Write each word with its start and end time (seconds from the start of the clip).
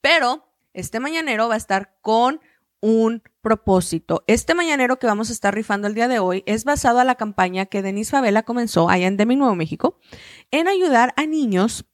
Pero 0.00 0.48
este 0.74 1.00
mañanero 1.00 1.48
va 1.48 1.54
a 1.54 1.58
estar 1.58 1.96
con 2.02 2.40
un 2.80 3.22
propósito. 3.40 4.22
Este 4.26 4.54
mañanero 4.54 4.98
que 4.98 5.06
vamos 5.08 5.30
a 5.30 5.32
estar 5.32 5.54
rifando 5.54 5.88
el 5.88 5.94
día 5.94 6.06
de 6.06 6.20
hoy 6.20 6.44
es 6.46 6.64
basado 6.64 7.00
a 7.00 7.04
la 7.04 7.16
campaña 7.16 7.66
que 7.66 7.82
Denise 7.82 8.12
Favela 8.12 8.44
comenzó 8.44 8.88
allá 8.88 9.06
en 9.08 9.16
Demi, 9.16 9.36
Nuevo 9.36 9.54
México, 9.56 9.98
en 10.50 10.68
ayudar 10.68 11.14
a 11.16 11.26
niños 11.26 11.84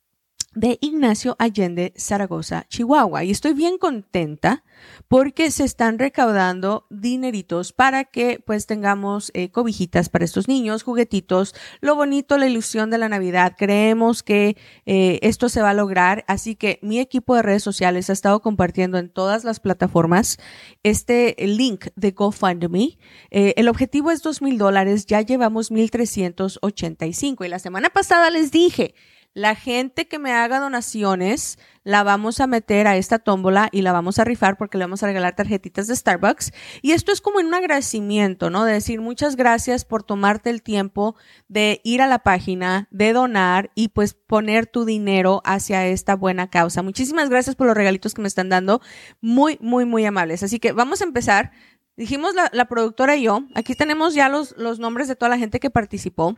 de 0.54 0.78
Ignacio 0.80 1.36
Allende, 1.38 1.92
Zaragoza, 1.96 2.66
Chihuahua. 2.68 3.22
Y 3.22 3.30
estoy 3.30 3.52
bien 3.52 3.78
contenta 3.78 4.64
porque 5.08 5.50
se 5.50 5.64
están 5.64 5.98
recaudando 5.98 6.86
dineritos 6.90 7.72
para 7.72 8.05
que 8.05 8.42
pues 8.44 8.66
tengamos 8.66 9.30
eh, 9.34 9.50
cobijitas 9.50 10.08
para 10.08 10.24
estos 10.24 10.48
niños, 10.48 10.82
juguetitos, 10.82 11.55
lo 11.80 11.94
bonito, 11.96 12.38
la 12.38 12.46
ilusión 12.46 12.90
de 12.90 12.98
la 12.98 13.08
Navidad. 13.08 13.55
Creemos 13.58 14.22
que 14.22 14.56
eh, 14.86 15.18
esto 15.22 15.48
se 15.48 15.62
va 15.62 15.70
a 15.70 15.74
lograr, 15.74 16.24
así 16.28 16.56
que 16.56 16.78
mi 16.83 16.98
equipo 16.98 17.34
de 17.34 17.42
redes 17.42 17.62
sociales 17.62 18.10
ha 18.10 18.12
estado 18.12 18.40
compartiendo 18.40 18.98
en 18.98 19.10
todas 19.10 19.44
las 19.44 19.60
plataformas 19.60 20.38
este 20.83 21.36
link 21.38 21.86
de 21.94 22.12
GoFundMe. 22.12 22.98
Eh, 23.30 23.55
el 23.56 23.68
objetivo 23.68 24.10
es 24.10 24.22
dos 24.22 24.42
mil 24.42 24.58
dólares, 24.58 25.06
ya 25.06 25.20
llevamos 25.20 25.70
mil 25.70 25.90
trescientos 25.90 26.58
ochenta 26.62 27.06
y 27.06 27.12
cinco 27.12 27.44
y 27.44 27.48
la 27.48 27.58
semana 27.58 27.90
pasada 27.90 28.30
les 28.30 28.50
dije 28.50 28.94
la 29.34 29.54
gente 29.54 30.08
que 30.08 30.18
me 30.18 30.32
haga 30.32 30.58
donaciones 30.58 31.58
la 31.84 32.02
vamos 32.02 32.40
a 32.40 32.46
meter 32.46 32.86
a 32.86 32.96
esta 32.96 33.18
tómbola 33.18 33.68
y 33.72 33.82
la 33.82 33.92
vamos 33.92 34.18
a 34.18 34.24
rifar 34.24 34.58
porque 34.58 34.76
le 34.76 34.84
vamos 34.84 35.02
a 35.02 35.06
regalar 35.06 35.36
tarjetitas 35.36 35.86
de 35.86 35.96
Starbucks. 35.96 36.52
Y 36.82 36.92
esto 36.92 37.12
es 37.12 37.20
como 37.20 37.38
un 37.38 37.54
agradecimiento, 37.54 38.50
¿no? 38.50 38.64
De 38.64 38.72
decir 38.72 39.00
muchas 39.00 39.36
gracias 39.36 39.84
por 39.84 40.02
tomarte 40.02 40.50
el 40.50 40.62
tiempo 40.62 41.16
de 41.46 41.80
ir 41.84 42.02
a 42.02 42.06
la 42.06 42.18
página, 42.18 42.88
de 42.90 43.12
donar 43.12 43.70
y 43.74 43.88
pues 43.88 44.14
poner 44.14 44.66
tu 44.66 44.84
dinero 44.84 45.40
hacia 45.44 45.86
esta 45.86 46.14
buena 46.14 46.50
causa. 46.50 46.82
Muchísimas 46.82 47.30
gracias 47.30 47.56
por 47.56 47.68
los 47.68 47.77
regalitos 47.77 48.14
que 48.14 48.22
me 48.22 48.28
están 48.28 48.48
dando. 48.48 48.83
Muy, 49.20 49.56
muy, 49.61 49.84
muy 49.84 50.05
amables. 50.05 50.42
Así 50.42 50.58
que 50.58 50.72
vamos 50.72 51.00
a 51.00 51.05
empezar. 51.05 51.52
Dijimos 51.96 52.34
la, 52.34 52.68
productora 52.68 53.17
y 53.17 53.22
yo, 53.22 53.44
aquí 53.55 53.74
tenemos 53.74 54.14
ya 54.14 54.28
los, 54.28 54.55
los 54.56 54.78
nombres 54.78 55.08
de 55.08 55.17
toda 55.17 55.30
la 55.30 55.38
gente 55.38 55.58
que 55.58 55.70
participó 55.70 56.36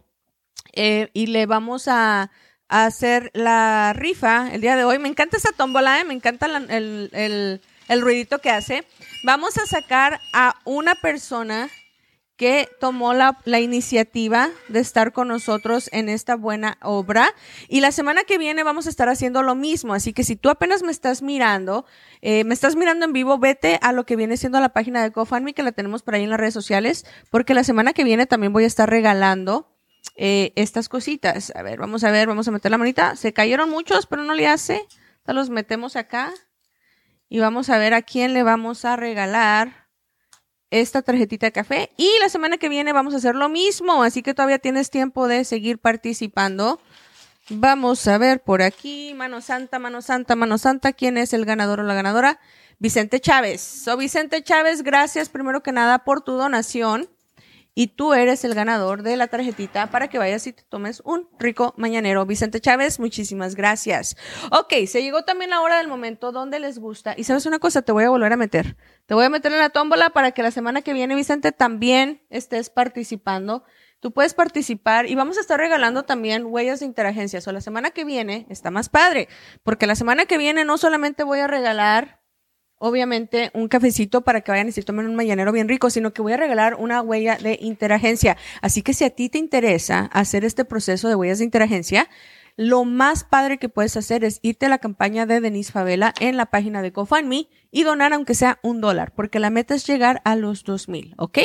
eh, 0.72 1.10
y 1.12 1.26
le 1.26 1.46
vamos 1.46 1.88
a 1.88 2.30
a 2.70 2.86
hacer 2.86 3.30
la 3.34 3.92
rifa 3.92 4.48
el 4.52 4.62
día 4.62 4.76
de 4.76 4.84
hoy. 4.84 4.98
Me 4.98 5.08
encanta 5.08 5.36
esa 5.36 5.52
tómbola, 5.52 6.00
¿eh? 6.00 6.04
me 6.04 6.14
encanta 6.14 6.46
el, 6.46 7.60
el, 7.88 8.00
ruidito 8.00 8.38
que 8.38 8.50
hace. 8.50 8.84
Vamos 9.24 9.58
a 9.58 9.66
sacar 9.66 10.20
a 10.32 10.54
una 10.64 10.94
persona 10.94 11.68
que 12.36 12.68
tomó 12.80 13.12
la, 13.12 13.36
la, 13.44 13.60
iniciativa 13.60 14.48
de 14.68 14.80
estar 14.80 15.12
con 15.12 15.28
nosotros 15.28 15.90
en 15.92 16.08
esta 16.08 16.36
buena 16.36 16.78
obra. 16.80 17.34
Y 17.68 17.80
la 17.80 17.92
semana 17.92 18.24
que 18.24 18.38
viene 18.38 18.62
vamos 18.62 18.86
a 18.86 18.90
estar 18.90 19.10
haciendo 19.10 19.42
lo 19.42 19.54
mismo. 19.54 19.92
Así 19.92 20.14
que 20.14 20.24
si 20.24 20.36
tú 20.36 20.48
apenas 20.48 20.82
me 20.82 20.92
estás 20.92 21.20
mirando, 21.20 21.84
eh, 22.22 22.44
me 22.44 22.54
estás 22.54 22.76
mirando 22.76 23.04
en 23.04 23.12
vivo, 23.12 23.36
vete 23.36 23.78
a 23.82 23.92
lo 23.92 24.06
que 24.06 24.16
viene 24.16 24.38
siendo 24.38 24.58
la 24.60 24.70
página 24.70 25.02
de 25.02 25.10
GoFundMe, 25.10 25.52
que 25.52 25.62
la 25.62 25.72
tenemos 25.72 26.02
por 26.02 26.14
ahí 26.14 26.22
en 26.22 26.30
las 26.30 26.40
redes 26.40 26.54
sociales, 26.54 27.04
porque 27.30 27.52
la 27.52 27.64
semana 27.64 27.92
que 27.92 28.04
viene 28.04 28.24
también 28.24 28.54
voy 28.54 28.64
a 28.64 28.68
estar 28.68 28.88
regalando 28.88 29.69
eh, 30.22 30.52
estas 30.54 30.90
cositas. 30.90 31.50
A 31.56 31.62
ver, 31.62 31.78
vamos 31.78 32.04
a 32.04 32.10
ver, 32.10 32.28
vamos 32.28 32.46
a 32.46 32.50
meter 32.50 32.70
la 32.70 32.76
manita. 32.76 33.16
Se 33.16 33.32
cayeron 33.32 33.70
muchos, 33.70 34.04
pero 34.04 34.22
no 34.22 34.34
le 34.34 34.46
hace. 34.46 34.86
los 35.24 35.48
metemos 35.48 35.96
acá. 35.96 36.30
Y 37.30 37.38
vamos 37.38 37.70
a 37.70 37.78
ver 37.78 37.94
a 37.94 38.02
quién 38.02 38.34
le 38.34 38.42
vamos 38.42 38.84
a 38.84 38.96
regalar 38.96 39.88
esta 40.68 41.00
tarjetita 41.00 41.46
de 41.46 41.52
café. 41.52 41.90
Y 41.96 42.10
la 42.20 42.28
semana 42.28 42.58
que 42.58 42.68
viene 42.68 42.92
vamos 42.92 43.14
a 43.14 43.16
hacer 43.16 43.34
lo 43.34 43.48
mismo. 43.48 44.02
Así 44.02 44.22
que 44.22 44.34
todavía 44.34 44.58
tienes 44.58 44.90
tiempo 44.90 45.26
de 45.26 45.46
seguir 45.46 45.78
participando. 45.78 46.82
Vamos 47.48 48.06
a 48.06 48.18
ver 48.18 48.42
por 48.42 48.60
aquí. 48.60 49.14
Mano 49.14 49.40
Santa, 49.40 49.78
Mano 49.78 50.02
Santa, 50.02 50.36
Mano 50.36 50.58
Santa. 50.58 50.92
¿Quién 50.92 51.16
es 51.16 51.32
el 51.32 51.46
ganador 51.46 51.80
o 51.80 51.84
la 51.84 51.94
ganadora? 51.94 52.40
Vicente 52.78 53.20
Chávez. 53.20 53.62
So, 53.62 53.96
Vicente 53.96 54.42
Chávez, 54.42 54.82
gracias 54.82 55.30
primero 55.30 55.62
que 55.62 55.72
nada 55.72 56.00
por 56.00 56.20
tu 56.20 56.32
donación 56.32 57.08
y 57.74 57.88
tú 57.88 58.14
eres 58.14 58.44
el 58.44 58.54
ganador 58.54 59.02
de 59.02 59.16
la 59.16 59.28
tarjetita 59.28 59.90
para 59.90 60.08
que 60.08 60.18
vayas 60.18 60.46
y 60.46 60.52
te 60.52 60.62
tomes 60.64 61.00
un 61.04 61.28
rico 61.38 61.74
mañanero. 61.76 62.26
Vicente 62.26 62.60
Chávez, 62.60 62.98
muchísimas 62.98 63.54
gracias. 63.54 64.16
Ok, 64.50 64.74
se 64.86 65.02
llegó 65.02 65.22
también 65.24 65.50
la 65.50 65.60
hora 65.60 65.78
del 65.78 65.88
momento 65.88 66.32
donde 66.32 66.58
les 66.58 66.78
gusta. 66.78 67.14
Y 67.16 67.24
sabes 67.24 67.46
una 67.46 67.58
cosa, 67.58 67.82
te 67.82 67.92
voy 67.92 68.04
a 68.04 68.10
volver 68.10 68.32
a 68.32 68.36
meter. 68.36 68.76
Te 69.06 69.14
voy 69.14 69.24
a 69.24 69.30
meter 69.30 69.52
en 69.52 69.58
la 69.58 69.70
tómbola 69.70 70.10
para 70.10 70.32
que 70.32 70.42
la 70.42 70.50
semana 70.50 70.82
que 70.82 70.92
viene, 70.92 71.14
Vicente, 71.14 71.52
también 71.52 72.22
estés 72.30 72.70
participando. 72.70 73.64
Tú 74.00 74.12
puedes 74.12 74.32
participar 74.32 75.06
y 75.06 75.14
vamos 75.14 75.36
a 75.36 75.42
estar 75.42 75.60
regalando 75.60 76.04
también 76.04 76.46
huellas 76.46 76.80
de 76.80 76.86
interagencia. 76.86 77.40
O 77.46 77.52
la 77.52 77.60
semana 77.60 77.90
que 77.90 78.04
viene 78.04 78.46
está 78.48 78.70
más 78.70 78.88
padre, 78.88 79.28
porque 79.62 79.86
la 79.86 79.94
semana 79.94 80.24
que 80.24 80.38
viene 80.38 80.64
no 80.64 80.78
solamente 80.78 81.22
voy 81.22 81.40
a 81.40 81.46
regalar 81.46 82.19
obviamente 82.80 83.50
un 83.52 83.68
cafecito 83.68 84.22
para 84.22 84.40
que 84.40 84.50
vayan 84.50 84.68
y 84.68 84.72
se 84.72 84.82
tomen 84.82 85.06
un 85.06 85.14
mañanero 85.14 85.52
bien 85.52 85.68
rico, 85.68 85.90
sino 85.90 86.12
que 86.12 86.22
voy 86.22 86.32
a 86.32 86.38
regalar 86.38 86.74
una 86.74 87.02
huella 87.02 87.36
de 87.36 87.58
interagencia. 87.60 88.36
Así 88.62 88.82
que 88.82 88.94
si 88.94 89.04
a 89.04 89.10
ti 89.10 89.28
te 89.28 89.38
interesa 89.38 90.06
hacer 90.12 90.44
este 90.44 90.64
proceso 90.64 91.08
de 91.08 91.14
huellas 91.14 91.38
de 91.38 91.44
interagencia, 91.44 92.08
lo 92.60 92.84
más 92.84 93.24
padre 93.24 93.56
que 93.56 93.70
puedes 93.70 93.96
hacer 93.96 94.22
es 94.22 94.38
irte 94.42 94.66
a 94.66 94.68
la 94.68 94.76
campaña 94.76 95.24
de 95.24 95.40
Denise 95.40 95.72
Favela 95.72 96.12
en 96.20 96.36
la 96.36 96.50
página 96.50 96.82
de 96.82 96.90
GoFundMe 96.90 97.48
y 97.70 97.84
donar 97.84 98.12
aunque 98.12 98.34
sea 98.34 98.58
un 98.62 98.82
dólar, 98.82 99.14
porque 99.14 99.38
la 99.38 99.48
meta 99.48 99.74
es 99.74 99.86
llegar 99.86 100.20
a 100.26 100.36
los 100.36 100.62
dos 100.64 100.86
mil, 100.86 101.14
¿ok? 101.16 101.38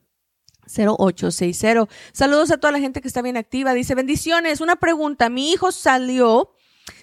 0860. 0.67 1.87
Saludos 2.11 2.51
a 2.51 2.57
toda 2.57 2.71
la 2.73 2.79
gente 2.79 3.01
que 3.01 3.07
está 3.07 3.21
bien 3.21 3.37
activa. 3.37 3.73
Dice, 3.73 3.95
bendiciones. 3.95 4.61
Una 4.61 4.75
pregunta. 4.75 5.29
Mi 5.29 5.51
hijo 5.51 5.71
salió 5.71 6.51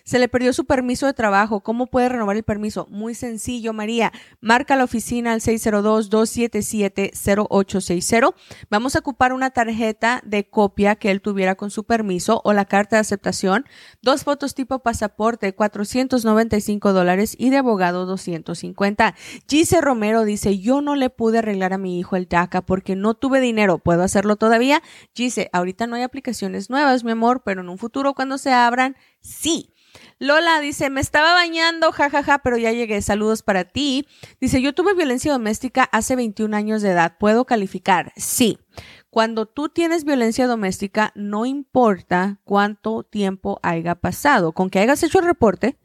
se 0.04 0.18
le 0.18 0.28
perdió 0.28 0.52
su 0.52 0.66
permiso 0.66 1.06
de 1.06 1.14
trabajo. 1.14 1.60
¿Cómo 1.60 1.86
puede 1.86 2.10
renovar 2.10 2.36
el 2.36 2.42
permiso? 2.42 2.86
Muy 2.90 3.14
sencillo, 3.14 3.72
María. 3.72 4.12
Marca 4.40 4.76
la 4.76 4.84
oficina 4.84 5.32
al 5.32 5.40
602-277-0860. 5.40 8.34
Vamos 8.68 8.96
a 8.96 8.98
ocupar 8.98 9.32
una 9.32 9.48
tarjeta 9.50 10.20
de 10.24 10.46
copia 10.48 10.96
que 10.96 11.10
él 11.10 11.22
tuviera 11.22 11.54
con 11.54 11.70
su 11.70 11.84
permiso 11.84 12.42
o 12.44 12.52
la 12.52 12.66
carta 12.66 12.96
de 12.96 13.00
aceptación. 13.00 13.64
Dos 14.02 14.24
fotos 14.24 14.54
tipo 14.54 14.80
pasaporte, 14.80 15.54
495 15.54 16.92
dólares 16.92 17.34
y 17.38 17.48
de 17.48 17.56
abogado 17.56 18.04
250. 18.04 19.14
Gise 19.48 19.80
Romero 19.80 20.24
dice, 20.24 20.58
yo 20.58 20.82
no 20.82 20.96
le 20.96 21.08
pude 21.08 21.38
arreglar 21.38 21.72
a 21.72 21.78
mi 21.78 21.98
hijo 21.98 22.16
el 22.16 22.28
DACA 22.28 22.60
porque 22.62 22.94
no 22.94 23.14
tuve 23.14 23.40
dinero. 23.40 23.78
¿Puedo 23.78 24.02
hacerlo 24.02 24.36
todavía? 24.36 24.82
Gise, 25.14 25.48
ahorita 25.52 25.86
no 25.86 25.96
hay 25.96 26.02
aplicaciones 26.02 26.68
nuevas, 26.68 27.04
mi 27.04 27.12
amor, 27.12 27.42
pero 27.42 27.62
en 27.62 27.70
un 27.70 27.78
futuro 27.78 28.12
cuando 28.12 28.36
se 28.36 28.52
abran, 28.52 28.98
sí. 29.20 29.70
Lola 30.18 30.60
dice, 30.60 30.90
me 30.90 31.00
estaba 31.00 31.34
bañando, 31.34 31.92
jajaja, 31.92 32.22
ja, 32.22 32.32
ja, 32.32 32.38
pero 32.38 32.56
ya 32.56 32.72
llegué. 32.72 33.00
Saludos 33.02 33.42
para 33.42 33.64
ti. 33.64 34.06
Dice, 34.40 34.62
yo 34.62 34.74
tuve 34.74 34.94
violencia 34.94 35.32
doméstica 35.32 35.84
hace 35.84 36.16
21 36.16 36.56
años 36.56 36.82
de 36.82 36.90
edad. 36.90 37.16
¿Puedo 37.18 37.44
calificar? 37.44 38.12
Sí. 38.16 38.58
Cuando 39.10 39.46
tú 39.46 39.68
tienes 39.68 40.04
violencia 40.04 40.46
doméstica, 40.46 41.12
no 41.14 41.46
importa 41.46 42.40
cuánto 42.44 43.04
tiempo 43.04 43.60
haya 43.62 43.94
pasado. 43.94 44.52
Con 44.52 44.70
que 44.70 44.80
hayas 44.80 45.02
hecho 45.02 45.20
el 45.20 45.26
reporte, 45.26 45.78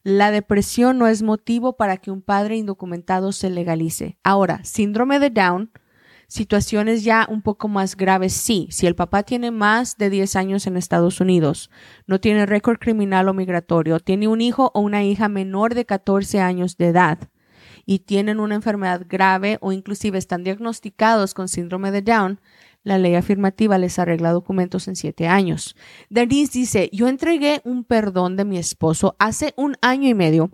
La 0.04 0.32
depresión 0.32 0.98
no 0.98 1.08
es 1.08 1.22
motivo 1.22 1.76
para 1.76 1.98
que 1.98 2.12
un 2.12 2.22
padre 2.22 2.56
indocumentado 2.56 3.32
se 3.34 3.50
legalice. 3.50 4.18
Ahora, 4.24 4.64
síndrome 4.64 5.20
de 5.20 5.30
Down 5.30 5.72
situaciones 6.30 7.04
ya 7.04 7.28
un 7.30 7.42
poco 7.42 7.68
más 7.68 7.98
graves, 7.98 8.34
sí. 8.34 8.68
Si 8.72 8.88
el 8.88 8.96
papá 8.96 9.24
tiene 9.24 9.52
más 9.52 9.98
de 9.98 10.10
10 10.10 10.38
años 10.38 10.68
en 10.68 10.78
Estados 10.78 11.20
Unidos, 11.20 11.70
no 12.08 12.22
tiene 12.22 12.46
récord 12.46 12.78
criminal 12.78 13.28
o 13.28 13.34
migratorio, 13.34 14.00
tiene 14.00 14.30
un 14.30 14.40
hijo 14.40 14.72
o 14.74 14.80
una 14.80 15.04
hija 15.04 15.28
menor 15.28 15.76
de 15.76 15.86
14 15.86 16.40
años 16.40 16.78
de 16.78 16.88
edad 16.88 17.20
y 17.86 18.00
tienen 18.00 18.40
una 18.40 18.56
enfermedad 18.56 19.06
grave 19.10 19.58
o 19.62 19.72
inclusive 19.72 20.20
están 20.20 20.44
diagnosticados 20.44 21.34
con 21.34 21.48
síndrome 21.48 21.92
de 21.92 22.04
Down, 22.04 22.40
la 22.84 23.00
ley 23.00 23.16
afirmativa 23.16 23.78
les 23.78 23.98
arregla 24.00 24.32
documentos 24.32 24.88
en 24.88 24.96
siete 24.96 25.28
años. 25.28 25.76
Denise 26.10 26.60
dice, 26.60 26.90
yo 26.94 27.08
entregué 27.08 27.62
un 27.66 27.84
perdón 27.84 28.38
de 28.38 28.46
mi 28.46 28.58
esposo 28.58 29.16
hace 29.20 29.54
un 29.58 29.76
año 29.82 30.08
y 30.08 30.14
medio 30.14 30.52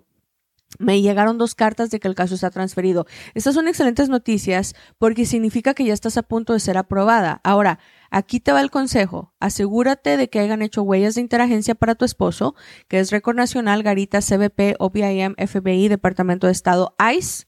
me 0.78 1.00
llegaron 1.00 1.38
dos 1.38 1.54
cartas 1.54 1.90
de 1.90 2.00
que 2.00 2.08
el 2.08 2.14
caso 2.14 2.34
está 2.34 2.50
transferido. 2.50 3.06
Estas 3.34 3.54
son 3.54 3.68
excelentes 3.68 4.08
noticias 4.08 4.74
porque 4.98 5.26
significa 5.26 5.74
que 5.74 5.84
ya 5.84 5.94
estás 5.94 6.16
a 6.16 6.22
punto 6.22 6.52
de 6.52 6.60
ser 6.60 6.76
aprobada. 6.76 7.40
Ahora, 7.44 7.78
aquí 8.10 8.40
te 8.40 8.52
va 8.52 8.60
el 8.60 8.70
consejo. 8.70 9.32
Asegúrate 9.40 10.16
de 10.16 10.28
que 10.28 10.40
hayan 10.40 10.62
hecho 10.62 10.82
huellas 10.82 11.14
de 11.14 11.20
interagencia 11.20 11.74
para 11.74 11.94
tu 11.94 12.04
esposo, 12.04 12.54
que 12.88 12.98
es 12.98 13.10
Récord 13.10 13.36
Nacional, 13.36 13.82
Garita, 13.82 14.20
CBP, 14.20 14.76
OBIM, 14.78 15.34
FBI, 15.36 15.88
Departamento 15.88 16.46
de 16.46 16.52
Estado, 16.52 16.94
ICE 16.98 17.46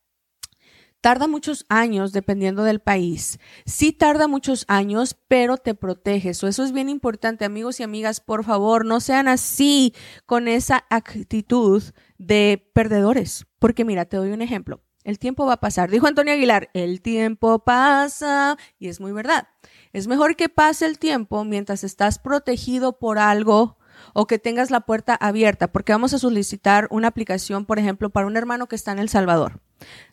Tarda 1.01 1.29
muchos 1.29 1.65
años 1.69 2.13
dependiendo 2.13 2.65
del 2.65 2.81
país. 2.81 3.39
Sí 3.67 3.93
tarda 3.93 4.27
muchos 4.27 4.65
años, 4.67 5.17
pero 5.29 5.57
te 5.57 5.75
proteges. 5.75 6.43
Eso 6.43 6.65
es 6.65 6.73
bien 6.73 6.89
importante, 6.89 7.45
amigos 7.45 7.79
y 7.79 7.85
amigas. 7.85 8.21
Por 8.21 8.45
favor, 8.45 8.85
no 8.85 8.99
sean 8.99 9.29
así 9.29 9.95
con 10.27 10.49
esa 10.49 10.85
actitud 10.91 11.85
de 12.19 12.69
perdedores. 12.75 13.47
Porque 13.61 13.85
mira, 13.85 14.07
te 14.07 14.17
doy 14.17 14.33
un 14.33 14.43
ejemplo. 14.43 14.83
El 15.09 15.19
tiempo 15.19 15.47
va 15.47 15.55
a 15.55 15.61
pasar. 15.61 15.91
Dijo 15.91 16.07
Antonio 16.07 16.35
Aguilar, 16.35 16.69
el 16.75 17.01
tiempo 17.01 17.61
pasa. 17.61 18.59
Y 18.79 18.89
es 18.89 19.01
muy 19.01 19.13
verdad. 19.13 19.49
Es 19.95 20.07
mejor 20.07 20.37
que 20.37 20.51
pase 20.51 20.85
el 20.85 20.99
tiempo 20.99 21.45
mientras 21.45 21.83
estás 21.83 22.19
protegido 22.19 22.99
por 22.99 23.19
algo 23.19 23.79
o 24.13 24.27
que 24.27 24.39
tengas 24.39 24.71
la 24.71 24.81
puerta 24.81 25.15
abierta, 25.15 25.73
porque 25.73 25.93
vamos 25.93 26.13
a 26.13 26.19
solicitar 26.19 26.89
una 26.91 27.09
aplicación, 27.09 27.65
por 27.65 27.79
ejemplo, 27.79 28.11
para 28.11 28.27
un 28.27 28.37
hermano 28.37 28.67
que 28.67 28.77
está 28.77 28.93
en 28.93 28.99
El 28.99 29.09
Salvador. 29.09 29.63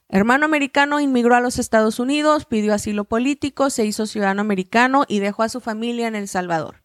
Hermano 0.08 0.46
americano 0.46 1.02
inmigró 1.02 1.36
a 1.36 1.42
los 1.42 1.60
Estados 1.60 2.00
Unidos, 2.00 2.46
pidió 2.46 2.74
asilo 2.74 3.04
político, 3.04 3.70
se 3.70 3.86
hizo 3.86 4.06
ciudadano 4.06 4.40
americano 4.40 5.04
y 5.10 5.20
dejó 5.20 5.44
a 5.44 5.50
su 5.50 5.60
familia 5.60 6.08
en 6.08 6.16
El 6.16 6.30
Salvador. 6.30 6.84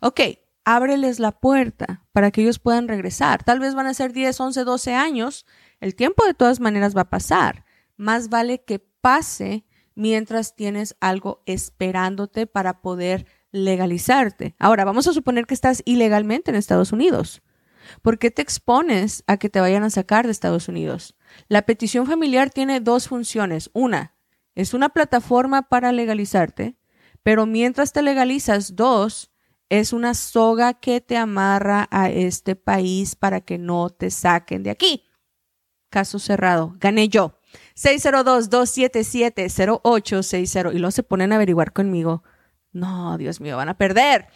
Ok, 0.00 0.20
ábreles 0.64 1.20
la 1.20 1.30
puerta 1.30 2.02
para 2.10 2.32
que 2.32 2.42
ellos 2.42 2.58
puedan 2.58 2.88
regresar. 2.88 3.44
Tal 3.44 3.60
vez 3.60 3.76
van 3.76 3.86
a 3.86 3.94
ser 3.94 4.12
10, 4.12 4.40
11, 4.40 4.64
12 4.64 4.94
años 4.94 5.46
el 5.82 5.96
tiempo 5.96 6.24
de 6.24 6.32
todas 6.32 6.60
maneras 6.60 6.96
va 6.96 7.02
a 7.02 7.10
pasar. 7.10 7.64
Más 7.96 8.28
vale 8.28 8.62
que 8.62 8.78
pase 8.78 9.64
mientras 9.96 10.54
tienes 10.54 10.94
algo 11.00 11.42
esperándote 11.44 12.46
para 12.46 12.80
poder 12.80 13.26
legalizarte. 13.50 14.54
Ahora, 14.60 14.84
vamos 14.84 15.08
a 15.08 15.12
suponer 15.12 15.44
que 15.44 15.54
estás 15.54 15.82
ilegalmente 15.84 16.52
en 16.52 16.56
Estados 16.56 16.92
Unidos. 16.92 17.42
¿Por 18.00 18.20
qué 18.20 18.30
te 18.30 18.42
expones 18.42 19.24
a 19.26 19.38
que 19.38 19.50
te 19.50 19.60
vayan 19.60 19.82
a 19.82 19.90
sacar 19.90 20.24
de 20.24 20.30
Estados 20.30 20.68
Unidos? 20.68 21.16
La 21.48 21.62
petición 21.62 22.06
familiar 22.06 22.50
tiene 22.50 22.78
dos 22.78 23.08
funciones. 23.08 23.68
Una, 23.72 24.14
es 24.54 24.74
una 24.74 24.90
plataforma 24.90 25.62
para 25.62 25.90
legalizarte, 25.90 26.76
pero 27.24 27.44
mientras 27.44 27.92
te 27.92 28.02
legalizas, 28.02 28.76
dos, 28.76 29.32
es 29.68 29.92
una 29.92 30.14
soga 30.14 30.74
que 30.74 31.00
te 31.00 31.16
amarra 31.16 31.88
a 31.90 32.08
este 32.08 32.54
país 32.54 33.16
para 33.16 33.40
que 33.40 33.58
no 33.58 33.90
te 33.90 34.12
saquen 34.12 34.62
de 34.62 34.70
aquí. 34.70 35.08
Caso 35.92 36.18
cerrado. 36.18 36.74
Gané 36.80 37.10
yo. 37.10 37.34
602-277-0860. 37.76 40.74
Y 40.74 40.78
luego 40.78 40.90
se 40.90 41.02
ponen 41.02 41.32
a 41.32 41.34
averiguar 41.34 41.74
conmigo. 41.74 42.22
No, 42.72 43.18
Dios 43.18 43.42
mío, 43.42 43.58
van 43.58 43.68
a 43.68 43.76
perder. 43.76 44.28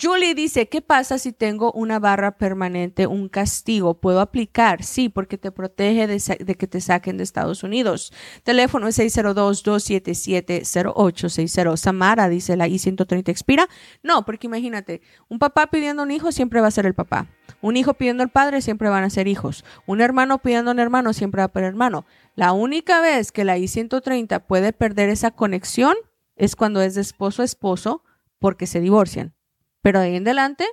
Julie 0.00 0.34
dice, 0.34 0.68
¿qué 0.68 0.82
pasa 0.82 1.16
si 1.16 1.32
tengo 1.32 1.70
una 1.70 2.00
barra 2.00 2.36
permanente, 2.36 3.06
un 3.06 3.28
castigo? 3.28 4.00
¿Puedo 4.00 4.20
aplicar? 4.20 4.82
Sí, 4.82 5.08
porque 5.08 5.38
te 5.38 5.52
protege 5.52 6.08
de, 6.08 6.56
que 6.56 6.66
te 6.66 6.80
saquen 6.80 7.18
de 7.18 7.22
Estados 7.22 7.62
Unidos. 7.62 8.12
Teléfono 8.42 8.88
es 8.88 8.98
602-277-0860. 8.98 11.76
Samara 11.76 12.28
dice, 12.28 12.56
¿la 12.56 12.66
I-130 12.66 13.28
expira? 13.28 13.68
No, 14.02 14.24
porque 14.24 14.48
imagínate, 14.48 15.00
un 15.28 15.38
papá 15.38 15.68
pidiendo 15.68 16.02
un 16.02 16.10
hijo 16.10 16.32
siempre 16.32 16.60
va 16.60 16.66
a 16.66 16.72
ser 16.72 16.86
el 16.86 16.94
papá. 16.94 17.28
Un 17.60 17.76
hijo 17.76 17.94
pidiendo 17.94 18.24
al 18.24 18.30
padre 18.30 18.60
siempre 18.60 18.88
van 18.88 19.04
a 19.04 19.10
ser 19.10 19.28
hijos. 19.28 19.64
Un 19.86 20.00
hermano 20.00 20.38
pidiendo 20.38 20.72
un 20.72 20.80
hermano 20.80 21.12
siempre 21.12 21.42
va 21.42 21.46
a 21.46 21.52
ser 21.52 21.62
hermano. 21.62 22.06
La 22.34 22.50
única 22.50 23.00
vez 23.00 23.30
que 23.30 23.44
la 23.44 23.56
I-130 23.56 24.44
puede 24.44 24.72
perder 24.72 25.10
esa 25.10 25.30
conexión 25.30 25.94
es 26.36 26.56
cuando 26.56 26.82
es 26.82 26.94
de 26.94 27.00
esposo 27.00 27.42
a 27.42 27.44
esposo 27.44 28.02
porque 28.38 28.66
se 28.66 28.80
divorcian. 28.80 29.34
Pero 29.82 30.00
de 30.00 30.06
ahí 30.06 30.16
en 30.16 30.24
adelante, 30.24 30.66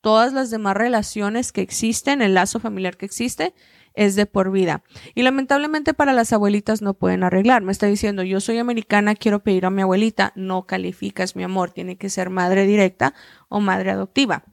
todas 0.00 0.32
las 0.32 0.50
demás 0.50 0.76
relaciones 0.76 1.52
que 1.52 1.62
existen, 1.62 2.22
el 2.22 2.34
lazo 2.34 2.60
familiar 2.60 2.96
que 2.96 3.06
existe, 3.06 3.54
es 3.94 4.16
de 4.16 4.26
por 4.26 4.50
vida. 4.50 4.82
Y 5.14 5.22
lamentablemente 5.22 5.94
para 5.94 6.12
las 6.12 6.32
abuelitas 6.32 6.82
no 6.82 6.94
pueden 6.94 7.22
arreglar. 7.24 7.62
Me 7.62 7.72
está 7.72 7.86
diciendo, 7.86 8.22
yo 8.22 8.40
soy 8.40 8.58
americana, 8.58 9.14
quiero 9.14 9.42
pedir 9.42 9.64
a 9.66 9.70
mi 9.70 9.82
abuelita. 9.82 10.32
No 10.34 10.66
calificas, 10.66 11.36
mi 11.36 11.44
amor. 11.44 11.70
Tiene 11.70 11.96
que 11.96 12.10
ser 12.10 12.30
madre 12.30 12.66
directa 12.66 13.14
o 13.48 13.60
madre 13.60 13.92
adoptiva. 13.92 14.44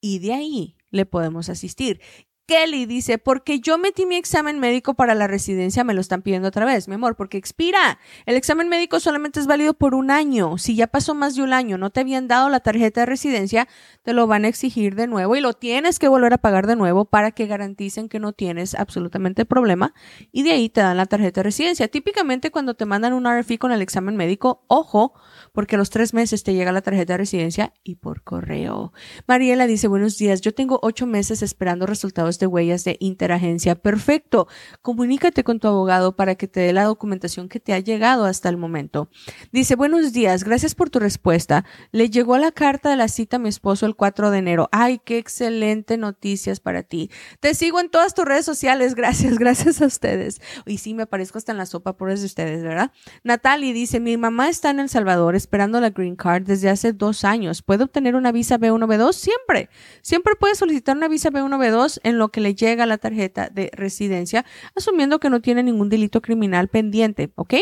y 0.00 0.20
de 0.20 0.32
ahí 0.32 0.78
le 0.90 1.06
podemos 1.06 1.48
asistir. 1.48 2.00
Kelly 2.48 2.86
dice, 2.86 3.18
porque 3.18 3.60
yo 3.60 3.76
metí 3.76 4.06
mi 4.06 4.16
examen 4.16 4.58
médico 4.58 4.94
para 4.94 5.14
la 5.14 5.26
residencia, 5.26 5.84
me 5.84 5.92
lo 5.92 6.00
están 6.00 6.22
pidiendo 6.22 6.48
otra 6.48 6.64
vez, 6.64 6.88
mi 6.88 6.94
amor, 6.94 7.14
porque 7.14 7.36
expira. 7.36 7.98
El 8.24 8.36
examen 8.36 8.70
médico 8.70 9.00
solamente 9.00 9.38
es 9.38 9.46
válido 9.46 9.74
por 9.74 9.94
un 9.94 10.10
año. 10.10 10.56
Si 10.56 10.74
ya 10.74 10.86
pasó 10.86 11.14
más 11.14 11.36
de 11.36 11.42
un 11.42 11.52
año, 11.52 11.76
no 11.76 11.90
te 11.90 12.00
habían 12.00 12.26
dado 12.26 12.48
la 12.48 12.60
tarjeta 12.60 13.02
de 13.02 13.06
residencia, 13.06 13.68
te 14.02 14.14
lo 14.14 14.26
van 14.26 14.46
a 14.46 14.48
exigir 14.48 14.94
de 14.94 15.06
nuevo 15.06 15.36
y 15.36 15.42
lo 15.42 15.52
tienes 15.52 15.98
que 15.98 16.08
volver 16.08 16.32
a 16.32 16.38
pagar 16.38 16.66
de 16.66 16.74
nuevo 16.74 17.04
para 17.04 17.32
que 17.32 17.46
garanticen 17.46 18.08
que 18.08 18.18
no 18.18 18.32
tienes 18.32 18.74
absolutamente 18.74 19.44
problema 19.44 19.92
y 20.32 20.42
de 20.42 20.52
ahí 20.52 20.70
te 20.70 20.80
dan 20.80 20.96
la 20.96 21.04
tarjeta 21.04 21.40
de 21.40 21.44
residencia. 21.44 21.88
Típicamente 21.88 22.50
cuando 22.50 22.72
te 22.72 22.86
mandan 22.86 23.12
un 23.12 23.26
RFI 23.26 23.58
con 23.58 23.72
el 23.72 23.82
examen 23.82 24.16
médico, 24.16 24.64
ojo, 24.68 25.12
porque 25.52 25.74
a 25.74 25.78
los 25.78 25.90
tres 25.90 26.14
meses 26.14 26.44
te 26.44 26.54
llega 26.54 26.72
la 26.72 26.80
tarjeta 26.80 27.12
de 27.12 27.18
residencia 27.18 27.74
y 27.84 27.96
por 27.96 28.22
correo. 28.22 28.94
Mariela 29.26 29.66
dice, 29.66 29.86
buenos 29.86 30.16
días, 30.16 30.40
yo 30.40 30.54
tengo 30.54 30.78
ocho 30.82 31.06
meses 31.06 31.42
esperando 31.42 31.84
resultados 31.84 32.37
de 32.38 32.46
huellas 32.46 32.84
de 32.84 32.96
interagencia. 33.00 33.74
Perfecto. 33.74 34.48
Comunícate 34.82 35.44
con 35.44 35.60
tu 35.60 35.68
abogado 35.68 36.16
para 36.16 36.34
que 36.34 36.48
te 36.48 36.60
dé 36.60 36.72
la 36.72 36.84
documentación 36.84 37.48
que 37.48 37.60
te 37.60 37.72
ha 37.72 37.78
llegado 37.78 38.24
hasta 38.24 38.48
el 38.48 38.56
momento. 38.56 39.08
Dice, 39.52 39.76
buenos 39.76 40.12
días, 40.12 40.44
gracias 40.44 40.74
por 40.74 40.90
tu 40.90 40.98
respuesta. 40.98 41.64
Le 41.92 42.10
llegó 42.10 42.38
la 42.38 42.52
carta 42.52 42.90
de 42.90 42.96
la 42.96 43.08
cita 43.08 43.36
a 43.36 43.38
mi 43.40 43.48
esposo 43.48 43.86
el 43.86 43.96
4 43.96 44.30
de 44.30 44.38
enero. 44.38 44.68
Ay, 44.72 45.00
qué 45.04 45.18
excelente 45.18 45.96
noticias 45.96 46.60
para 46.60 46.82
ti. 46.82 47.10
Te 47.40 47.54
sigo 47.54 47.80
en 47.80 47.90
todas 47.90 48.14
tus 48.14 48.24
redes 48.24 48.44
sociales. 48.44 48.94
Gracias, 48.94 49.38
gracias 49.38 49.82
a 49.82 49.86
ustedes. 49.86 50.40
Y 50.66 50.78
sí, 50.78 50.94
me 50.94 51.04
aparezco 51.04 51.38
hasta 51.38 51.52
en 51.52 51.58
la 51.58 51.66
sopa 51.66 51.96
por 51.96 52.10
eso 52.10 52.20
de 52.20 52.26
ustedes, 52.26 52.62
¿verdad? 52.62 52.92
Natalie 53.24 53.72
dice, 53.72 54.00
mi 54.00 54.16
mamá 54.16 54.48
está 54.48 54.70
en 54.70 54.80
El 54.80 54.88
Salvador 54.88 55.34
esperando 55.34 55.80
la 55.80 55.90
green 55.90 56.16
card 56.16 56.42
desde 56.42 56.70
hace 56.70 56.92
dos 56.92 57.24
años. 57.24 57.62
¿Puede 57.62 57.84
obtener 57.84 58.14
una 58.14 58.32
visa 58.32 58.58
B1, 58.58 58.86
B2? 58.86 59.12
Siempre. 59.12 59.68
Siempre 60.02 60.34
puede 60.36 60.54
solicitar 60.54 60.96
una 60.96 61.08
visa 61.08 61.30
B1, 61.30 61.56
B2 61.58 62.00
en 62.02 62.18
lo 62.18 62.27
que 62.30 62.40
le 62.40 62.54
llega 62.54 62.86
la 62.86 62.98
tarjeta 62.98 63.48
de 63.48 63.70
residencia, 63.74 64.44
asumiendo 64.76 65.20
que 65.20 65.30
no 65.30 65.40
tiene 65.40 65.62
ningún 65.62 65.88
delito 65.88 66.20
criminal 66.20 66.68
pendiente, 66.68 67.30
¿ok? 67.34 67.54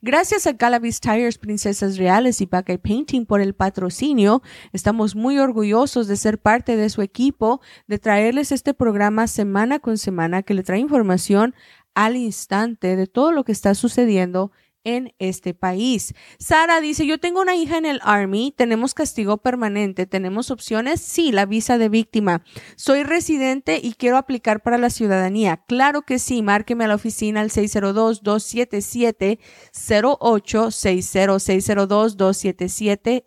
Gracias 0.00 0.46
a 0.46 0.52
Galavis 0.52 1.00
Tires, 1.00 1.38
Princesas 1.38 1.96
Reales 1.96 2.40
y 2.40 2.46
Buckeye 2.46 2.78
Painting 2.78 3.26
por 3.26 3.40
el 3.40 3.54
patrocinio. 3.54 4.42
Estamos 4.72 5.14
muy 5.14 5.38
orgullosos 5.38 6.06
de 6.06 6.16
ser 6.16 6.38
parte 6.38 6.76
de 6.76 6.90
su 6.90 7.02
equipo, 7.02 7.60
de 7.86 7.98
traerles 7.98 8.52
este 8.52 8.74
programa 8.74 9.26
semana 9.26 9.78
con 9.78 9.98
semana 9.98 10.42
que 10.42 10.54
le 10.54 10.62
trae 10.62 10.78
información 10.78 11.54
al 11.94 12.16
instante 12.16 12.96
de 12.96 13.06
todo 13.06 13.32
lo 13.32 13.44
que 13.44 13.52
está 13.52 13.74
sucediendo 13.74 14.52
en 14.84 15.14
este 15.18 15.54
país. 15.54 16.14
Sara 16.38 16.80
dice, 16.80 17.06
yo 17.06 17.18
tengo 17.18 17.40
una 17.40 17.54
hija 17.56 17.78
en 17.78 17.86
el 17.86 18.00
Army, 18.02 18.54
tenemos 18.56 18.94
castigo 18.94 19.38
permanente, 19.38 20.06
tenemos 20.06 20.50
opciones, 20.50 21.00
sí, 21.00 21.32
la 21.32 21.46
visa 21.46 21.78
de 21.78 21.88
víctima. 21.88 22.44
Soy 22.76 23.02
residente 23.02 23.80
y 23.82 23.94
quiero 23.94 24.16
aplicar 24.16 24.62
para 24.62 24.78
la 24.78 24.90
ciudadanía. 24.90 25.64
Claro 25.68 26.02
que 26.02 26.18
sí, 26.18 26.42
márqueme 26.42 26.84
a 26.84 26.88
la 26.88 26.96
oficina 26.96 27.40
al 27.40 27.50
602-277-0860, 27.50 29.38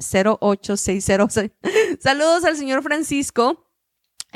602-277-0860. 0.06 1.52
Saludos 2.00 2.44
al 2.46 2.58
señor 2.58 2.84
Francisco. 2.84 3.65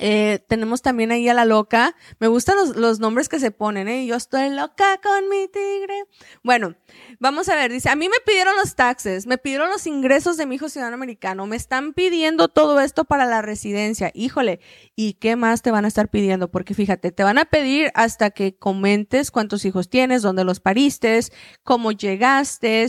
Eh, 0.01 0.39
tenemos 0.47 0.81
también 0.81 1.11
ahí 1.11 1.27
a 1.27 1.33
la 1.33 1.45
loca. 1.45 1.95
Me 2.19 2.27
gustan 2.27 2.55
los, 2.75 2.99
nombres 2.99 3.27
que 3.27 3.39
se 3.39 3.51
ponen, 3.51 3.87
¿eh? 3.87 4.05
Yo 4.05 4.15
estoy 4.15 4.49
loca 4.49 4.99
con 5.03 5.29
mi 5.29 5.47
tigre. 5.47 6.05
Bueno, 6.41 6.75
vamos 7.19 7.49
a 7.49 7.55
ver. 7.55 7.71
Dice, 7.71 7.89
a 7.89 7.95
mí 7.95 8.07
me 8.07 8.15
pidieron 8.25 8.55
los 8.55 8.75
taxes, 8.75 9.27
me 9.27 9.37
pidieron 9.37 9.69
los 9.69 9.85
ingresos 9.87 10.37
de 10.37 10.45
mi 10.45 10.55
hijo 10.55 10.69
ciudadano 10.69 10.95
americano, 10.95 11.45
me 11.47 11.57
están 11.57 11.93
pidiendo 11.93 12.47
todo 12.47 12.79
esto 12.79 13.03
para 13.03 13.25
la 13.25 13.41
residencia. 13.41 14.11
Híjole, 14.13 14.61
¿y 14.95 15.13
qué 15.15 15.35
más 15.35 15.61
te 15.61 15.71
van 15.71 15.85
a 15.85 15.89
estar 15.89 16.09
pidiendo? 16.09 16.49
Porque 16.49 16.73
fíjate, 16.73 17.11
te 17.11 17.23
van 17.23 17.37
a 17.37 17.45
pedir 17.45 17.91
hasta 17.93 18.29
que 18.29 18.55
comentes 18.55 19.31
cuántos 19.31 19.65
hijos 19.65 19.89
tienes, 19.89 20.21
dónde 20.21 20.45
los 20.45 20.61
pariste, 20.61 21.19
cómo 21.63 21.91
llegaste, 21.91 22.87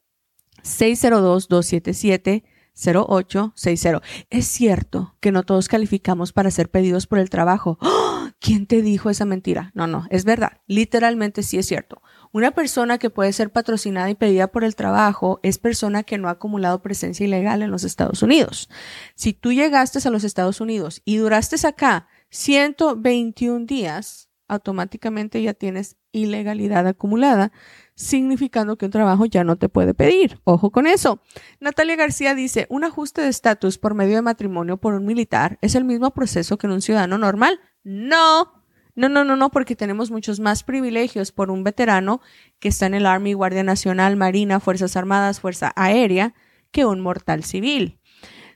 602-277 0.63 2.43
0860. 2.77 4.01
Es 4.29 4.47
cierto 4.47 5.15
que 5.19 5.31
no 5.31 5.43
todos 5.43 5.67
calificamos 5.67 6.31
para 6.31 6.51
ser 6.51 6.69
pedidos 6.69 7.07
por 7.07 7.19
el 7.19 7.29
trabajo. 7.29 7.79
¿Quién 8.39 8.67
te 8.67 8.81
dijo 8.81 9.09
esa 9.09 9.25
mentira? 9.25 9.71
No, 9.73 9.87
no, 9.87 10.05
es 10.11 10.25
verdad. 10.25 10.61
Literalmente 10.67 11.41
sí 11.41 11.57
es 11.57 11.65
cierto. 11.65 12.01
Una 12.38 12.52
persona 12.52 13.00
que 13.00 13.10
puede 13.10 13.34
ser 13.34 13.50
patrocinada 13.50 14.12
y 14.12 14.13
pedida 14.13 14.45
por 14.45 14.63
el 14.63 14.76
trabajo 14.76 15.39
es 15.41 15.58
persona 15.58 16.04
que 16.04 16.19
no 16.19 16.28
ha 16.28 16.34
acumulado 16.34 16.84
presencia 16.84 17.26
ilegal 17.26 17.63
en 17.63 17.71
los 17.71 17.84
Estados 17.84 18.21
Unidos. 18.21 18.69
Si 19.15 19.34
tú 19.34 19.54
llegaste 19.54 20.08
a 20.08 20.12
los 20.12 20.23
Estados 20.23 20.62
Unidos 20.62 21.02
y 21.04 21.17
duraste 21.17 21.56
acá 21.67 22.08
121 22.30 23.65
días, 23.65 24.30
automáticamente 24.47 25.41
ya 25.41 25.56
tienes 25.56 25.95
ilegalidad 26.12 26.86
acumulada, 26.86 27.52
significando 27.95 28.78
que 28.78 28.86
un 28.86 28.91
trabajo 28.91 29.26
ya 29.26 29.43
no 29.43 29.56
te 29.56 29.67
puede 29.67 29.95
pedir. 29.95 30.39
Ojo 30.43 30.71
con 30.71 30.86
eso. 30.86 31.19
Natalia 31.60 31.95
García 31.95 32.36
dice, 32.36 32.67
un 32.69 32.84
ajuste 32.84 33.23
de 33.23 33.30
estatus 33.30 33.80
por 33.80 33.95
medio 33.95 34.13
de 34.15 34.21
matrimonio 34.21 34.78
por 34.78 34.93
un 34.93 35.08
militar 35.08 35.58
es 35.62 35.73
el 35.73 35.86
mismo 35.86 36.12
proceso 36.12 36.60
que 36.60 36.67
en 36.67 36.73
un 36.73 36.84
ciudadano 36.84 37.17
normal. 37.17 37.60
No, 37.84 38.56
no, 38.97 39.10
no, 39.10 39.23
no, 39.23 39.36
no, 39.36 39.51
porque 39.51 39.75
tenemos 39.75 40.10
muchos 40.10 40.39
más 40.39 40.63
privilegios 40.63 41.31
por 41.31 41.51
un 41.51 41.63
veterano 41.63 42.19
que 42.57 42.69
está 42.69 42.88
en 42.88 42.95
el 42.95 43.05
Army, 43.05 43.33
Guardia 43.33 43.62
Nacional, 43.62 44.15
Marina, 44.15 44.60
Fuerzas 44.60 44.97
Armadas, 44.97 45.39
Fuerza 45.39 45.71
Aérea, 45.75 46.33
que 46.71 46.83
un 46.83 47.01
mortal 47.01 47.43
civil. 47.43 47.99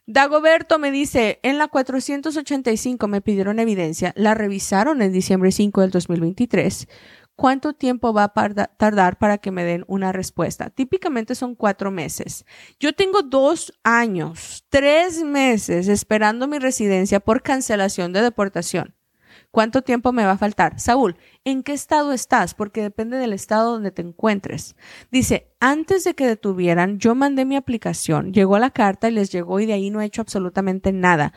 Dagoberto 0.08 0.80
me 0.80 0.90
dice, 0.90 1.40
en 1.44 1.60
la 1.60 1.68
485 1.68 3.08
me 3.08 3.22
pidieron 3.22 3.60
evidencia, 3.60 4.14
la 4.16 4.34
revisaron 4.34 5.04
en 5.04 5.14
diciembre 5.14 5.52
5 5.52 5.82
del 5.82 5.92
2023. 5.92 6.88
¿Cuánto 7.36 7.74
tiempo 7.74 8.12
va 8.12 8.24
a 8.36 8.68
tardar 8.78 9.20
para 9.20 9.38
que 9.38 9.52
me 9.52 9.64
den 9.64 9.86
una 9.88 10.12
respuesta? 10.12 10.72
Típicamente 10.72 11.36
son 11.36 11.54
cuatro 11.54 11.92
meses. 11.92 12.46
Yo 12.80 12.94
tengo 12.94 13.22
dos 13.22 13.74
años, 13.84 14.66
tres 14.70 15.24
meses 15.24 15.88
esperando 15.88 16.48
mi 16.48 16.58
residencia 16.58 17.20
por 17.20 17.44
cancelación 17.44 18.12
de 18.12 18.24
deportación. 18.24 18.96
¿Cuánto 19.52 19.82
tiempo 19.82 20.14
me 20.14 20.26
va 20.26 20.32
a 20.32 20.38
faltar? 20.38 20.80
Saúl, 20.80 21.18
¿en 21.44 21.62
qué 21.62 21.74
estado 21.74 22.14
estás? 22.14 22.54
Porque 22.54 22.82
depende 22.82 23.18
del 23.18 23.34
estado 23.34 23.74
donde 23.74 23.92
te 23.92 24.02
encuentres. 24.02 24.78
Dice, 25.12 25.52
antes 25.60 26.06
de 26.06 26.14
que 26.14 26.26
detuvieran, 26.26 27.00
yo 27.00 27.16
mandé 27.16 27.44
mi 27.44 27.58
aplicación, 27.58 28.32
llegó 28.32 28.58
la 28.60 28.70
carta 28.72 29.10
y 29.10 29.12
les 29.12 29.30
llegó 29.30 29.60
y 29.60 29.66
de 29.66 29.74
ahí 29.74 29.90
no 29.90 30.00
he 30.00 30.06
hecho 30.06 30.22
absolutamente 30.22 30.94
nada. 30.94 31.34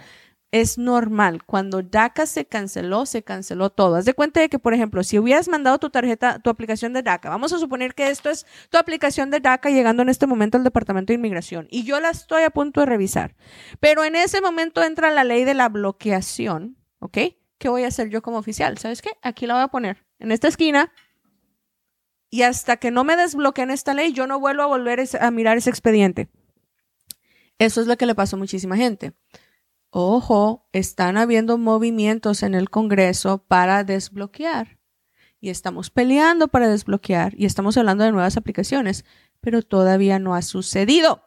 Es 0.53 0.79
normal. 0.79 1.43
Cuando 1.45 1.83
DACA 1.83 2.27
se 2.27 2.45
canceló, 2.45 3.07
se 3.07 3.25
canceló 3.25 3.71
todo. 3.71 3.97
Haz 3.97 4.05
de 4.05 4.15
cuenta 4.15 4.39
de 4.39 4.49
que, 4.49 4.61
por 4.61 4.73
ejemplo, 4.73 5.03
si 5.03 5.19
hubieras 5.19 5.49
mandado 5.49 5.79
tu 5.79 5.91
tarjeta, 5.91 6.39
tu 6.39 6.51
aplicación 6.51 6.93
de 6.93 7.03
DACA, 7.03 7.29
vamos 7.31 7.53
a 7.53 7.59
suponer 7.59 7.97
que 7.97 8.11
esto 8.11 8.31
es 8.31 8.47
tu 8.71 8.79
aplicación 8.79 9.33
de 9.33 9.41
DACA 9.41 9.71
llegando 9.71 10.05
en 10.05 10.09
este 10.09 10.29
momento 10.29 10.57
al 10.57 10.63
Departamento 10.63 11.13
de 11.13 11.17
Inmigración 11.17 11.67
y 11.69 11.83
yo 11.83 11.99
la 11.99 12.11
estoy 12.11 12.45
a 12.45 12.51
punto 12.51 12.79
de 12.79 12.87
revisar. 12.87 13.35
Pero 13.81 14.05
en 14.05 14.15
ese 14.15 14.41
momento 14.41 14.85
entra 14.85 15.11
la 15.11 15.25
ley 15.25 15.43
de 15.43 15.55
la 15.55 15.69
bloqueación, 15.69 16.77
¿ok? 17.01 17.19
¿Qué 17.59 17.69
voy 17.69 17.85
a 17.85 17.89
hacer 17.89 18.09
yo 18.09 18.23
como 18.23 18.39
oficial? 18.39 18.79
¿Sabes 18.79 19.03
qué? 19.03 19.11
Aquí 19.23 19.47
la 19.47 19.55
voy 19.55 19.63
a 19.63 19.69
poner 19.69 20.05
en 20.19 20.33
esta 20.33 20.49
esquina 20.49 20.93
y 22.35 22.43
hasta 22.43 22.79
que 22.79 22.91
no 22.91 23.05
me 23.05 23.15
desbloqueen 23.15 23.71
esta 23.71 23.95
ley, 23.95 24.13
yo 24.13 24.27
no 24.27 24.41
vuelvo 24.41 24.63
a 24.63 24.67
volver 24.67 25.01
a 25.21 25.31
mirar 25.31 25.57
ese 25.57 25.71
expediente. 25.71 26.29
Eso 27.61 27.81
es 27.81 27.87
lo 27.87 27.97
que 27.97 28.07
le 28.07 28.17
pasó 28.17 28.35
a 28.35 28.41
muchísima 28.41 28.77
gente. 28.77 29.13
Ojo, 29.91 30.69
están 30.73 31.17
habiendo 31.17 31.59
movimientos 31.59 32.43
en 32.43 32.57
el 32.57 32.71
Congreso 32.71 33.45
para 33.47 33.85
desbloquear. 33.85 34.81
Y 35.39 35.51
estamos 35.51 35.91
peleando 35.91 36.49
para 36.49 36.69
desbloquear 36.69 37.35
y 37.37 37.47
estamos 37.47 37.77
hablando 37.77 38.03
de 38.03 38.11
nuevas 38.11 38.37
aplicaciones, 38.37 39.05
pero 39.41 39.63
todavía 39.63 40.19
no 40.19 40.35
ha 40.35 40.43
sucedido. 40.43 41.24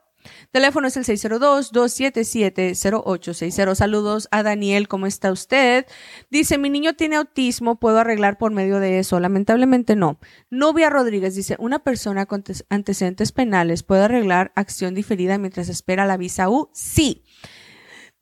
Teléfono 0.52 0.88
es 0.88 0.98
el 0.98 1.06
602-277-0860. 1.06 3.76
Saludos 3.76 4.28
a 4.32 4.44
Daniel, 4.44 4.88
¿cómo 4.88 5.08
está 5.08 5.32
usted? 5.32 5.86
Dice, 6.30 6.58
mi 6.58 6.70
niño 6.70 6.96
tiene 6.96 7.18
autismo, 7.18 7.80
¿puedo 7.80 8.00
arreglar 8.00 8.38
por 8.38 8.52
medio 8.52 8.80
de 8.80 9.00
eso? 9.00 9.20
Lamentablemente 9.20 9.96
no. 9.96 10.20
Novia 10.50 10.90
Rodríguez 10.90 11.36
dice, 11.36 11.56
una 11.60 11.80
persona 11.80 12.26
con 12.26 12.44
antecedentes 12.70 13.32
penales 13.32 13.84
puede 13.84 14.04
arreglar 14.04 14.52
acción 14.56 14.94
diferida 14.94 15.38
mientras 15.38 15.70
espera 15.70 16.06
la 16.06 16.18
visa 16.18 16.50
U. 16.50 16.70
Sí. 16.74 17.24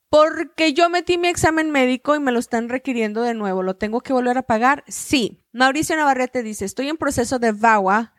Porque 0.08 0.72
yo 0.72 0.88
metí 0.88 1.18
mi 1.18 1.28
examen 1.28 1.70
médico 1.70 2.14
y 2.14 2.20
me 2.20 2.32
lo 2.32 2.38
están 2.38 2.68
requiriendo 2.68 3.22
de 3.22 3.34
nuevo. 3.34 3.62
¿Lo 3.62 3.76
tengo 3.76 4.00
que 4.00 4.12
volver 4.12 4.38
a 4.38 4.42
pagar? 4.42 4.84
Sí. 4.86 5.42
Mauricio 5.52 5.96
Navarrete 5.96 6.42
dice, 6.42 6.64
estoy 6.64 6.88
en 6.88 6.96
proceso 6.96 7.38
de 7.38 7.52
VAWA 7.52 8.14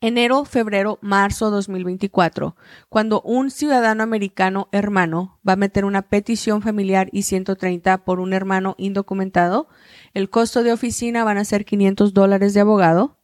enero, 0.00 0.44
febrero, 0.44 0.98
marzo 1.00 1.50
2024, 1.50 2.56
cuando 2.88 3.22
un 3.22 3.50
ciudadano 3.50 4.02
americano 4.02 4.68
hermano 4.72 5.40
va 5.48 5.54
a 5.54 5.56
meter 5.56 5.84
una 5.84 6.02
petición 6.02 6.60
familiar 6.60 7.08
y 7.12 7.22
130 7.22 8.04
por 8.04 8.20
un 8.20 8.32
hermano 8.32 8.74
indocumentado, 8.78 9.68
el 10.12 10.28
costo 10.28 10.62
de 10.62 10.72
oficina 10.72 11.24
van 11.24 11.38
a 11.38 11.44
ser 11.44 11.64
500 11.64 12.12
dólares 12.12 12.52
de 12.52 12.60
abogado 12.60 13.21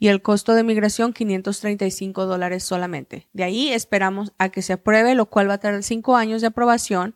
y 0.00 0.08
el 0.08 0.22
costo 0.22 0.54
de 0.54 0.64
migración 0.64 1.12
535 1.12 2.24
dólares 2.24 2.64
solamente. 2.64 3.28
De 3.34 3.44
ahí 3.44 3.70
esperamos 3.70 4.32
a 4.38 4.48
que 4.48 4.62
se 4.62 4.72
apruebe, 4.72 5.14
lo 5.14 5.26
cual 5.26 5.50
va 5.50 5.54
a 5.54 5.58
tardar 5.58 5.82
cinco 5.82 6.16
años 6.16 6.40
de 6.40 6.46
aprobación 6.46 7.14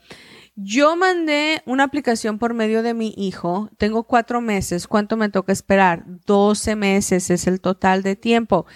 Yo 0.56 0.96
mandé 0.96 1.64
una 1.66 1.84
aplicación 1.84 2.38
por 2.38 2.54
medio 2.54 2.84
de 2.84 2.94
mi 2.94 3.12
hijo. 3.18 3.72
Tengo 3.78 4.04
cuatro 4.04 4.40
meses. 4.40 4.88
¿Cuánto 4.88 5.18
me 5.18 5.30
toca 5.30 5.52
esperar? 5.52 6.04
12 6.26 6.76
meses 6.76 7.32
es 7.32 7.48
el 7.48 7.60
total 7.60 8.04
de 8.04 8.16
tiempo. 8.16 8.68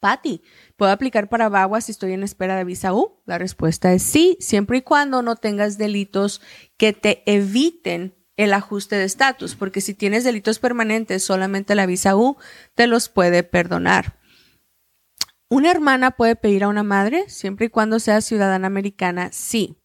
Patti, 0.00 0.40
¿Puedo 0.76 0.90
aplicar 0.90 1.28
para 1.28 1.48
VAWA 1.48 1.80
si 1.80 1.92
estoy 1.92 2.12
en 2.12 2.24
espera 2.24 2.56
de 2.56 2.64
visa 2.64 2.92
U? 2.92 3.22
La 3.26 3.38
respuesta 3.38 3.92
es 3.92 4.02
sí, 4.02 4.36
siempre 4.40 4.78
y 4.78 4.82
cuando 4.82 5.22
no 5.22 5.36
tengas 5.36 5.78
delitos 5.78 6.40
que 6.76 6.92
te 6.92 7.22
eviten 7.26 8.16
el 8.36 8.52
ajuste 8.52 8.96
de 8.96 9.04
estatus, 9.04 9.54
porque 9.54 9.80
si 9.80 9.94
tienes 9.94 10.24
delitos 10.24 10.58
permanentes, 10.58 11.24
solamente 11.24 11.76
la 11.76 11.86
visa 11.86 12.16
U 12.16 12.36
te 12.74 12.88
los 12.88 13.08
puede 13.08 13.44
perdonar. 13.44 14.18
¿Una 15.48 15.70
hermana 15.70 16.10
puede 16.12 16.36
pedir 16.36 16.64
a 16.64 16.68
una 16.68 16.82
madre 16.82 17.28
siempre 17.28 17.66
y 17.66 17.70
cuando 17.70 18.00
sea 18.00 18.20
ciudadana 18.20 18.66
americana? 18.66 19.30
Sí. 19.32 19.78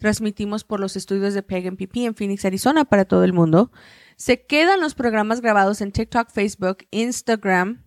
Transmitimos 0.00 0.64
por 0.64 0.80
los 0.80 0.96
estudios 0.96 1.34
de 1.34 1.42
Peg 1.42 1.76
PP 1.76 2.06
en 2.06 2.14
Phoenix, 2.14 2.46
Arizona, 2.46 2.86
para 2.86 3.04
todo 3.04 3.22
el 3.22 3.34
mundo. 3.34 3.70
Se 4.16 4.46
quedan 4.46 4.80
los 4.80 4.94
programas 4.94 5.42
grabados 5.42 5.82
en 5.82 5.92
TikTok, 5.92 6.30
Facebook, 6.30 6.78
Instagram, 6.90 7.84